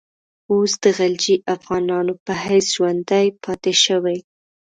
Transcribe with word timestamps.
اوس 0.51 0.71
د 0.83 0.85
غلجي 0.97 1.35
افغانانو 1.55 2.13
په 2.25 2.33
حیث 2.43 2.65
ژوندی 2.75 3.25
پاته 3.43 3.71
شوی. 3.83 4.17